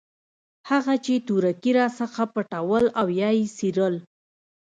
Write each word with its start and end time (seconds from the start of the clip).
هغه 0.69 0.93
چې 1.05 1.13
تورکي 1.27 1.71
راڅخه 1.77 2.25
پټول 2.35 2.83
او 2.99 3.07
يا 3.21 3.29
يې 3.37 3.45
څيرل. 3.57 3.95